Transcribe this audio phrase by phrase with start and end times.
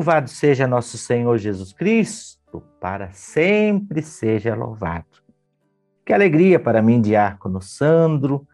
[0.00, 5.04] Louvado seja nosso Senhor Jesus Cristo, para sempre seja louvado.
[6.06, 8.48] Que alegria para mim, diácono Sandro,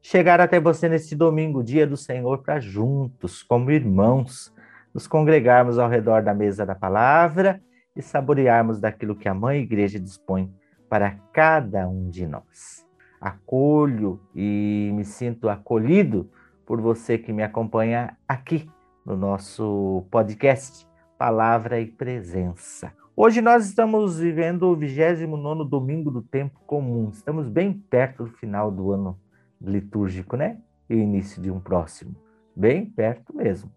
[0.00, 4.50] chegar até você neste domingo, dia do Senhor, para juntos, como irmãos,
[4.94, 7.60] nos congregarmos ao redor da mesa da palavra
[7.94, 10.50] e saborearmos daquilo que a Mãe Igreja dispõe
[10.88, 12.86] para cada um de nós.
[13.20, 16.30] Acolho e me sinto acolhido
[16.64, 18.66] por você que me acompanha aqui
[19.06, 20.84] no nosso podcast
[21.16, 22.92] Palavra e Presença.
[23.16, 27.10] Hoje nós estamos vivendo o 29 domingo do tempo comum.
[27.10, 29.16] Estamos bem perto do final do ano
[29.60, 30.60] litúrgico, né?
[30.90, 32.16] E o início de um próximo.
[32.54, 33.70] Bem perto mesmo.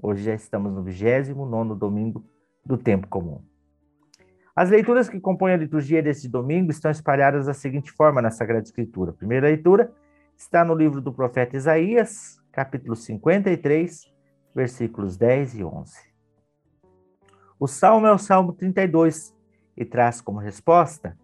[0.00, 2.22] Hoje já estamos no 29 domingo
[2.62, 3.40] do tempo comum.
[4.54, 8.64] As leituras que compõem a liturgia desse domingo estão espalhadas da seguinte forma na Sagrada
[8.64, 9.12] Escritura.
[9.12, 9.90] A primeira leitura
[10.36, 14.13] está no livro do profeta Isaías, capítulo 53,
[14.54, 15.92] versículos 10 e 11.
[17.58, 19.34] O salmo é o Salmo 32
[19.76, 21.16] e traz como resposta: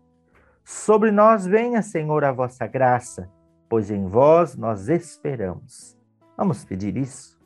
[0.64, 3.30] Sobre nós venha, Senhor, a vossa graça,
[3.68, 5.96] pois em vós nós esperamos.
[6.36, 7.38] Vamos pedir isso?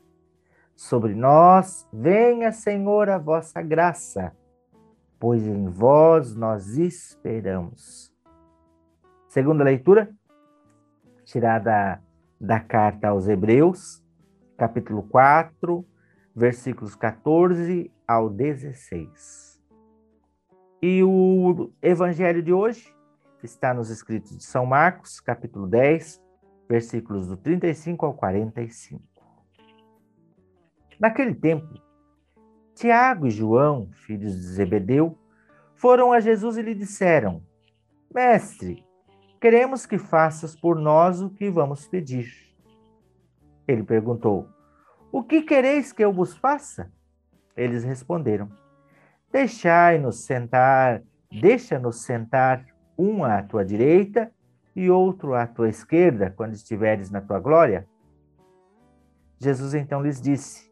[0.75, 4.35] Sobre nós venha, Senhor, a vossa graça,
[5.19, 8.13] pois em vós nós esperamos.
[9.27, 10.09] Segunda leitura,
[11.25, 12.01] tirada
[12.39, 14.04] da carta aos Hebreus,
[14.57, 15.85] capítulo 4,
[16.35, 19.61] versículos 14 ao 16.
[20.81, 22.93] E o evangelho de hoje
[23.43, 26.21] está nos escritos de São Marcos, capítulo 10,
[26.67, 29.01] versículos do 35 ao 45.
[30.99, 31.81] Naquele tempo,
[32.73, 35.17] Tiago e João, filhos de Zebedeu,
[35.75, 37.43] foram a Jesus e lhe disseram:
[38.13, 38.85] Mestre,
[39.39, 42.44] queremos que faças por nós o que vamos pedir.
[43.67, 44.47] Ele perguntou:
[45.11, 46.91] O que quereis que eu vos faça?
[47.55, 48.49] Eles responderam:
[49.31, 52.65] Deixai-nos sentar, deixa-nos sentar
[52.97, 54.31] um à tua direita
[54.75, 57.87] e outro à tua esquerda, quando estiveres na tua glória.
[59.39, 60.71] Jesus então lhes disse: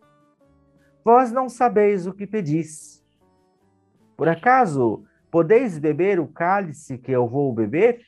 [1.03, 3.03] Vós não sabeis o que pedis.
[4.15, 8.05] Por acaso podeis beber o cálice que eu vou beber?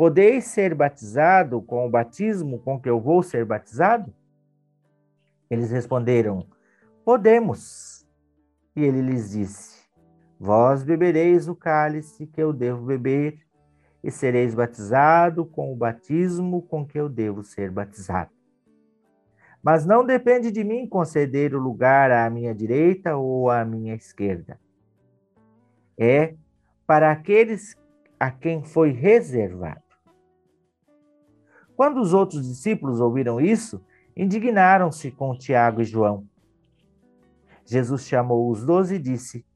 [0.00, 4.10] Podeis ser batizado com o batismo com que eu vou ser batizado?
[5.50, 6.46] Eles responderam:
[7.04, 8.08] Podemos.
[8.74, 9.84] E ele lhes disse:
[10.38, 13.46] Vós bebereis o cálice que eu devo beber,
[14.02, 18.30] e sereis batizado com o batismo com que eu devo ser batizado.
[19.62, 24.58] Mas não depende de mim conceder o lugar à minha direita ou à minha esquerda.
[25.98, 26.36] É
[26.86, 27.76] para aqueles
[28.18, 29.89] a quem foi reservado.
[31.80, 33.82] Quando os outros discípulos ouviram isso,
[34.14, 36.28] indignaram-se com Tiago e João.
[37.64, 39.46] Jesus chamou os doze e disse: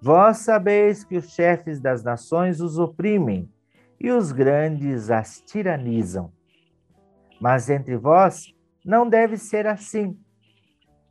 [0.00, 3.50] Vós sabeis que os chefes das nações os oprimem
[3.98, 6.32] e os grandes as tiranizam.
[7.40, 8.54] Mas entre vós
[8.84, 10.16] não deve ser assim.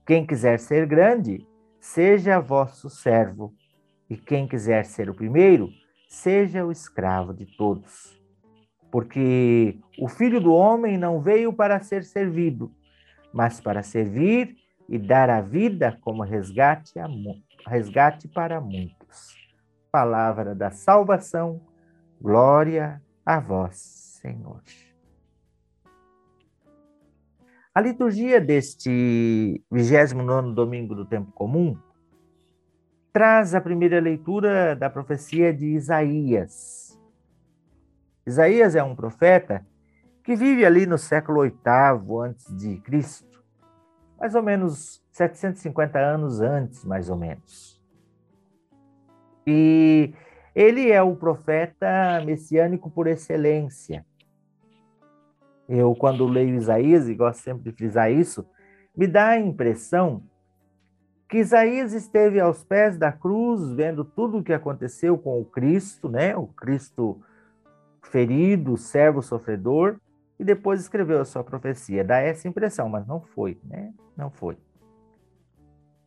[0.08, 1.46] Quem quiser ser grande,
[1.78, 3.54] seja vosso servo,
[4.10, 5.68] e quem quiser ser o primeiro,
[6.08, 8.16] seja o escravo de todos
[8.96, 12.72] porque o Filho do Homem não veio para ser servido,
[13.34, 14.56] mas para servir
[14.88, 17.06] e dar a vida como resgate, a,
[17.68, 19.36] resgate para muitos.
[19.92, 21.60] Palavra da salvação,
[22.22, 23.76] glória a vós,
[24.22, 24.62] Senhor.
[27.74, 31.78] A liturgia deste 29 domingo do tempo comum
[33.12, 36.85] traz a primeira leitura da profecia de Isaías,
[38.26, 39.66] Isaías é um profeta
[40.24, 43.44] que vive ali no século VIII antes de Cristo,
[44.20, 47.80] mais ou menos 750 anos antes, mais ou menos.
[49.46, 50.14] E
[50.56, 54.04] ele é o profeta messiânico por excelência.
[55.70, 58.48] Eu, quando leio Isaías, e gosto sempre de frisar isso,
[58.98, 60.24] me dá a impressão
[61.30, 66.08] que Isaías esteve aos pés da cruz, vendo tudo o que aconteceu com o Cristo,
[66.08, 66.36] né?
[66.36, 67.22] O Cristo
[68.06, 70.00] ferido, servo sofredor,
[70.40, 72.04] e depois escreveu a sua profecia.
[72.04, 73.94] Dá essa impressão, mas não foi, né?
[74.16, 74.58] Não foi.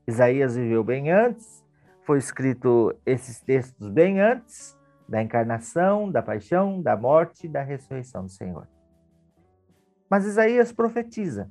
[0.07, 1.65] Isaías viveu bem antes,
[2.05, 4.77] foi escrito esses textos bem antes
[5.09, 8.67] da encarnação, da paixão, da morte e da ressurreição do Senhor.
[10.09, 11.51] Mas Isaías profetiza.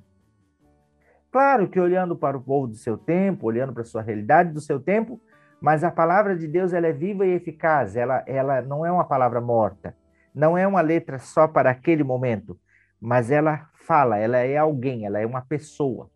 [1.31, 4.61] Claro que olhando para o povo do seu tempo, olhando para a sua realidade do
[4.61, 5.19] seu tempo,
[5.61, 9.05] mas a palavra de Deus ela é viva e eficaz, ela, ela não é uma
[9.05, 9.95] palavra morta
[10.37, 12.59] não é uma letra só para aquele momento,
[13.01, 16.11] mas ela fala, ela é alguém, ela é uma pessoa.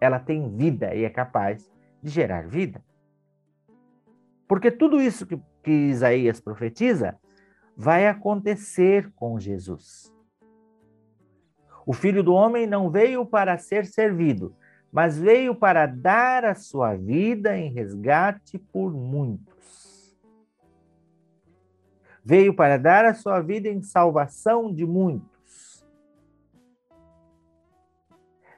[0.00, 1.70] Ela tem vida e é capaz
[2.02, 2.82] de gerar vida.
[4.48, 7.18] Porque tudo isso que, que Isaías profetiza
[7.76, 10.10] vai acontecer com Jesus.
[11.84, 14.56] O filho do homem não veio para ser servido,
[14.90, 19.87] mas veio para dar a sua vida em resgate por muitos.
[22.28, 25.82] Veio para dar a sua vida em salvação de muitos.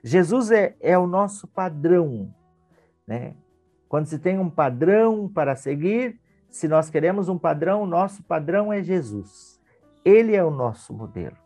[0.02, 2.34] Jesus é, é o nosso padrão,
[3.06, 3.36] né?
[3.88, 8.82] Quando se tem um padrão para seguir, se nós queremos um padrão, nosso padrão é
[8.82, 9.60] Jesus.
[10.04, 11.36] Ele é o nosso modelo.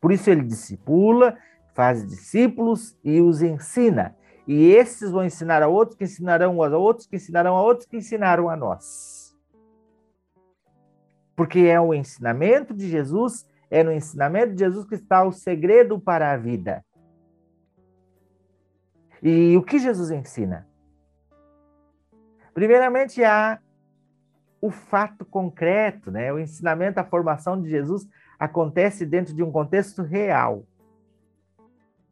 [0.00, 1.36] Por isso ele discipula,
[1.74, 4.16] faz discípulos e os ensina.
[4.48, 7.98] E esses vão ensinar a outros, que ensinarão a outros, que ensinarão a outros, que
[7.98, 9.21] ensinaram a nós.
[11.42, 15.98] Porque é o ensinamento de Jesus, é no ensinamento de Jesus que está o segredo
[15.98, 16.84] para a vida.
[19.20, 20.68] E o que Jesus ensina?
[22.54, 23.58] Primeiramente, há
[24.60, 26.32] o fato concreto, né?
[26.32, 28.06] O ensinamento, a formação de Jesus
[28.38, 30.64] acontece dentro de um contexto real.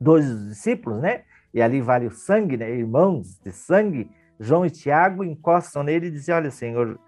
[0.00, 1.22] Dois discípulos, né?
[1.54, 2.68] E ali vale o sangue, né?
[2.68, 4.10] Irmãos de sangue,
[4.40, 6.98] João e Tiago encostam nele e dizem: Olha, Senhor,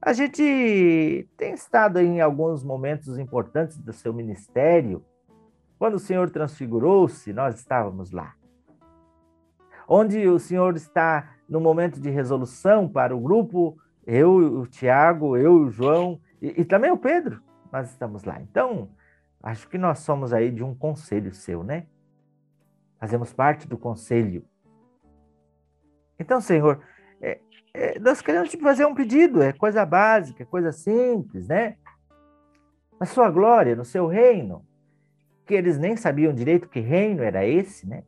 [0.00, 5.04] a gente tem estado em alguns momentos importantes do seu ministério.
[5.78, 8.34] Quando o Senhor transfigurou-se, nós estávamos lá.
[9.88, 15.62] Onde o Senhor está no momento de resolução para o grupo, eu, o Tiago, eu,
[15.62, 17.42] o João e, e também o Pedro,
[17.72, 18.40] nós estamos lá.
[18.40, 18.90] Então,
[19.42, 21.86] acho que nós somos aí de um conselho seu, né?
[23.00, 24.44] Fazemos parte do conselho.
[26.18, 26.80] Então, Senhor,
[27.20, 27.38] é,
[27.74, 31.76] é, nós queremos te fazer um pedido, é coisa básica, é coisa simples, né?
[32.98, 34.64] Na sua glória, no seu reino,
[35.46, 38.02] que eles nem sabiam direito que reino era esse, né?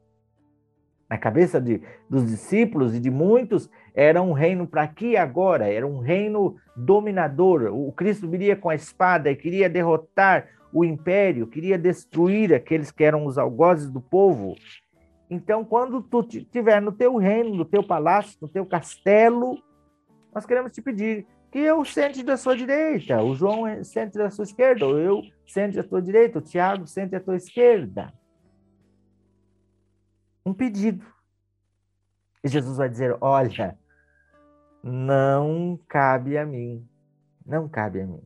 [1.11, 5.69] na cabeça de, dos discípulos e de muitos, era um reino para aqui e agora,
[5.69, 7.65] era um reino dominador.
[7.75, 13.03] O Cristo viria com a espada e queria derrotar o império, queria destruir aqueles que
[13.03, 14.55] eram os algozes do povo.
[15.31, 19.63] Então, quando tu estiver no teu reino, no teu palácio, no teu castelo,
[20.35, 24.45] nós queremos te pedir que eu sente da sua direita, o João sente da sua
[24.45, 28.13] esquerda, ou eu sente da tua direita, o Tiago sente da tua esquerda
[30.45, 31.05] um pedido.
[32.43, 33.79] E Jesus vai dizer: Olha,
[34.83, 36.87] não cabe a mim.
[37.45, 38.23] Não cabe a mim.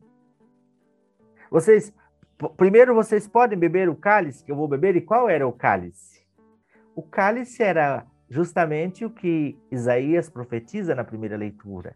[1.49, 1.93] Vocês,
[2.57, 6.14] primeiro vocês podem beber o cálice que eu vou beber, e qual era o cálice?
[6.95, 11.95] O cálice era justamente o que Isaías profetiza na primeira leitura.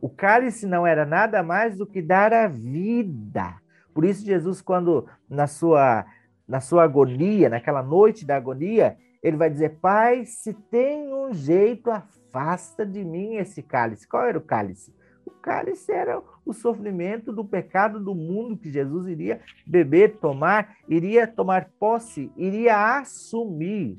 [0.00, 3.60] O cálice não era nada mais do que dar a vida.
[3.92, 6.04] Por isso, Jesus, quando na sua
[6.46, 11.90] na sua agonia, naquela noite da agonia, ele vai dizer: Pai, se tem um jeito,
[11.90, 14.06] afasta de mim esse cálice.
[14.06, 14.94] Qual era o cálice?
[15.24, 21.26] O cálice era o sofrimento do pecado do mundo que Jesus iria beber, tomar, iria
[21.26, 23.98] tomar posse, iria assumir.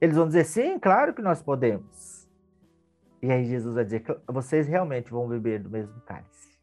[0.00, 2.28] Eles vão dizer: sim, claro que nós podemos.
[3.20, 6.58] E aí Jesus vai dizer: vocês realmente vão beber do mesmo cálice.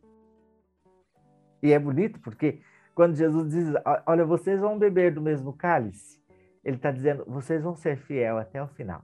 [1.61, 2.61] E é bonito porque
[2.93, 3.73] quando Jesus diz:
[4.05, 6.21] Olha, vocês vão beber do mesmo cálice,
[6.63, 9.03] ele está dizendo: vocês vão ser fiel até o final.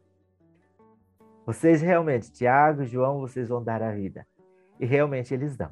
[1.45, 4.25] Vocês realmente, Tiago, João, vocês vão dar a vida.
[4.79, 5.71] E realmente eles dão.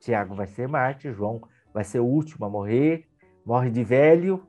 [0.00, 1.40] Tiago vai ser mártir, João
[1.72, 3.06] vai ser o último a morrer,
[3.44, 4.46] morre de velho,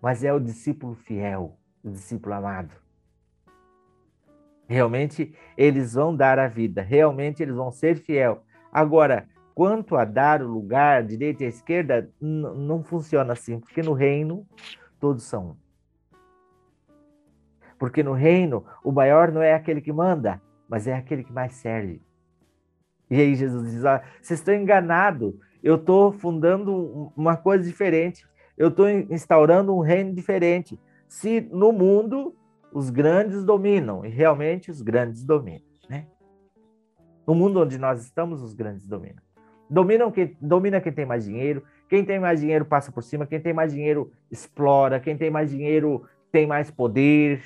[0.00, 2.74] mas é o discípulo fiel, o discípulo amado.
[4.66, 8.42] Realmente eles vão dar a vida, realmente eles vão ser fiel.
[8.72, 14.44] Agora, Quanto a dar o lugar, direita e esquerda, não funciona assim, porque no reino
[14.98, 15.63] todos são um.
[17.84, 21.52] Porque no reino o maior não é aquele que manda, mas é aquele que mais
[21.52, 22.00] serve.
[23.10, 28.26] E aí Jesus diz: ah, vocês estão enganados, eu estou fundando uma coisa diferente,
[28.56, 30.80] eu estou instaurando um reino diferente.
[31.06, 32.34] Se no mundo
[32.72, 36.06] os grandes dominam, e realmente os grandes dominam, né?
[37.26, 39.22] No mundo onde nós estamos, os grandes dominam.
[39.68, 41.62] Dominam quem, domina quem tem mais dinheiro.
[41.86, 43.26] Quem tem mais dinheiro passa por cima.
[43.26, 44.98] Quem tem mais dinheiro explora.
[44.98, 47.42] Quem tem mais dinheiro tem mais poder.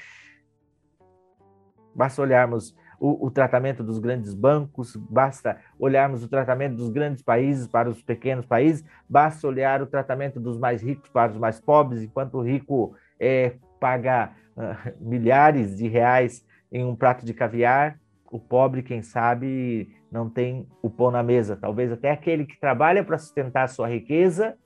[1.98, 7.66] Basta olharmos o, o, tratamento dos grandes bancos, basta olharmos o tratamento dos grandes países
[7.66, 12.00] para os pequenos países, basta olhar o tratamento dos mais ricos para os mais pobres,
[12.00, 17.98] enquanto o rico é, paga uh, milhares de reais em um prato de caviar,
[18.30, 21.56] o pobre, quem sabe, não tem o pão na mesa.
[21.56, 24.56] Talvez até aquele que trabalha para sustentar a sua riqueza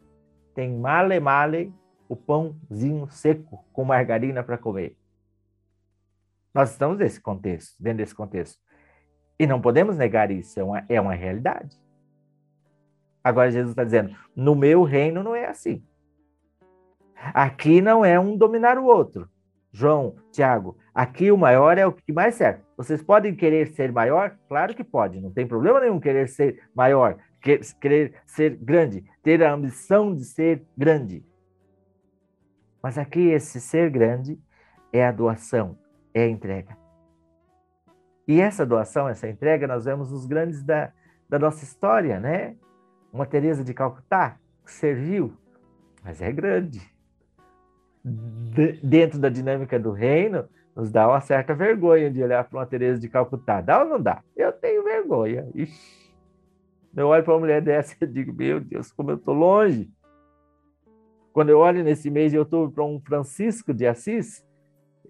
[0.54, 1.72] tem male male
[2.10, 4.94] o pãozinho seco com margarina para comer.
[6.54, 8.60] Nós estamos nesse contexto, dentro desse contexto.
[9.38, 11.80] E não podemos negar isso, é uma, é uma realidade.
[13.24, 15.84] Agora Jesus está dizendo: no meu reino não é assim.
[17.16, 19.28] Aqui não é um dominar o outro.
[19.72, 22.62] João, Tiago, aqui o maior é o que mais serve.
[22.76, 24.36] Vocês podem querer ser maior?
[24.48, 27.16] Claro que pode, não tem problema nenhum querer ser maior,
[27.80, 31.24] querer ser grande, ter a ambição de ser grande.
[32.82, 34.38] Mas aqui esse ser grande
[34.92, 35.78] é a doação,
[36.14, 36.76] é a entrega.
[38.26, 40.92] E essa doação, essa entrega, nós vemos nos grandes da,
[41.28, 42.56] da nossa história, né?
[43.12, 45.32] Uma Teresa de Calcutá que serviu,
[46.04, 46.80] mas é grande.
[48.04, 52.66] De, dentro da dinâmica do reino, nos dá uma certa vergonha de olhar para uma
[52.66, 53.60] Teresa de Calcutá.
[53.60, 54.22] Dá ou não dá?
[54.36, 55.48] Eu tenho vergonha.
[55.54, 56.02] Ixi.
[56.94, 59.90] Eu olho para uma mulher dessa e digo, meu Deus, como eu estou longe.
[61.32, 64.44] Quando eu olho nesse mês de outubro para um Francisco de Assis,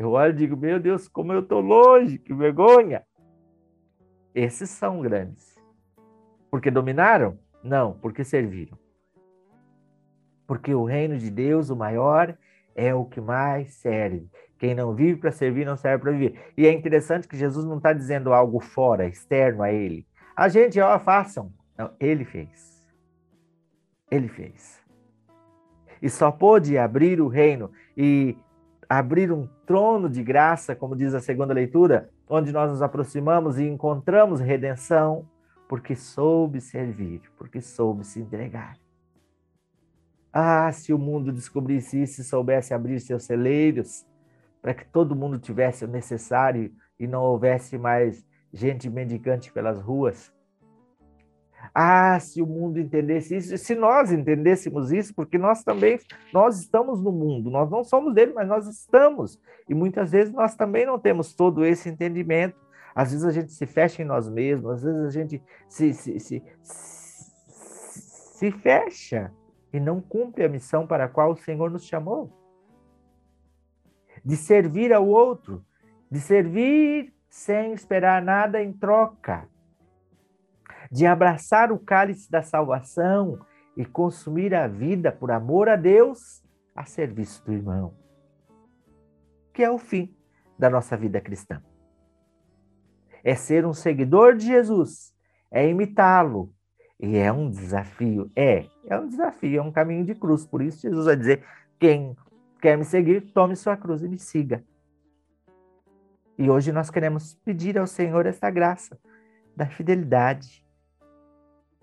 [0.02, 3.04] eu olho e digo, meu Deus, como eu estou longe, que vergonha.
[4.34, 5.56] Esses são grandes.
[6.50, 7.38] Porque dominaram?
[7.62, 8.78] Não, porque serviram.
[10.46, 12.36] Porque o reino de Deus, o maior,
[12.74, 14.28] é o que mais serve.
[14.58, 16.52] Quem não vive para servir não serve para viver.
[16.56, 20.06] E é interessante que Jesus não está dizendo algo fora, externo a ele.
[20.36, 21.52] A gente, ó, façam.
[21.76, 22.86] Não, ele fez.
[24.10, 24.80] Ele fez.
[26.00, 28.36] E só pôde abrir o reino e
[28.98, 33.66] abrir um trono de graça, como diz a segunda leitura, onde nós nos aproximamos e
[33.66, 35.26] encontramos redenção,
[35.66, 38.76] porque soube servir, porque soube se entregar.
[40.30, 44.06] Ah, se o mundo descobrisse isso e soubesse abrir seus celeiros,
[44.60, 46.70] para que todo mundo tivesse o necessário
[47.00, 50.30] e não houvesse mais gente mendicante pelas ruas.
[51.74, 55.98] Ah, se o mundo entendesse isso, se nós entendêssemos isso, porque nós também,
[56.32, 59.40] nós estamos no mundo, nós não somos dele, mas nós estamos.
[59.68, 62.60] E muitas vezes nós também não temos todo esse entendimento.
[62.94, 66.20] Às vezes a gente se fecha em nós mesmos, às vezes a gente se, se,
[66.20, 69.32] se, se fecha
[69.72, 72.30] e não cumpre a missão para a qual o Senhor nos chamou.
[74.22, 75.64] De servir ao outro,
[76.10, 79.48] de servir sem esperar nada em troca
[80.92, 83.40] de abraçar o cálice da salvação
[83.74, 86.44] e consumir a vida por amor a Deus
[86.76, 87.94] a serviço do irmão,
[89.54, 90.14] que é o fim
[90.58, 91.62] da nossa vida cristã.
[93.24, 95.14] É ser um seguidor de Jesus,
[95.50, 96.52] é imitá-lo,
[97.00, 98.30] e é um desafio.
[98.36, 100.46] É, é um desafio, é um caminho de cruz.
[100.46, 101.44] Por isso, Jesus vai dizer:
[101.80, 102.16] quem
[102.60, 104.62] quer me seguir, tome sua cruz e me siga.
[106.38, 108.98] E hoje nós queremos pedir ao Senhor essa graça
[109.56, 110.61] da fidelidade,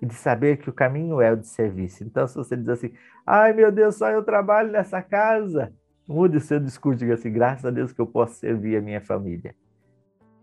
[0.01, 2.03] e de saber que o caminho é o de serviço.
[2.03, 2.91] Então, se você diz assim,
[3.25, 5.74] ai meu Deus, só eu trabalho nessa casa,
[6.08, 9.01] mude o seu discurso, diga assim, graças a Deus que eu posso servir a minha
[9.01, 9.53] família.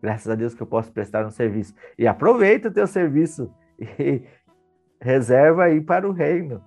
[0.03, 1.75] Graças a Deus que eu posso prestar um serviço.
[1.99, 3.53] E aproveita o teu serviço
[3.99, 4.23] e
[5.01, 6.63] reserva aí para o reino.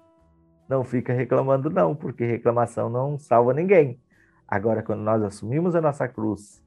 [0.67, 3.99] Não fica reclamando não, porque reclamação não salva ninguém.
[4.47, 6.63] Agora, quando nós assumimos a nossa cruz,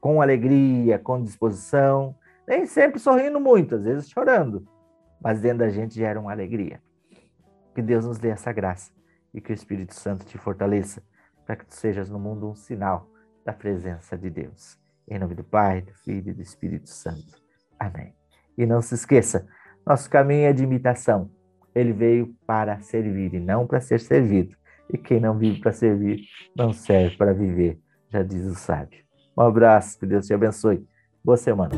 [0.00, 2.14] com alegria, com disposição,
[2.48, 4.66] nem sempre sorrindo muito, às vezes chorando,
[5.20, 6.80] mas dentro da gente gera uma alegria.
[7.74, 8.92] Que Deus nos dê essa graça
[9.32, 11.02] e que o Espírito Santo te fortaleça
[11.46, 13.08] para que tu sejas no mundo um sinal
[13.44, 14.78] da presença de Deus.
[15.08, 17.40] Em nome do Pai, do Filho e do Espírito Santo.
[17.78, 18.14] Amém.
[18.56, 19.46] E não se esqueça,
[19.86, 21.30] nosso caminho é de imitação.
[21.74, 24.56] Ele veio para servir e não para ser servido.
[24.92, 26.20] E quem não vive para servir,
[26.56, 27.78] não serve para viver,
[28.10, 29.04] já diz o sábio.
[29.38, 30.84] Um abraço, que Deus te abençoe.
[31.24, 31.72] Boa semana.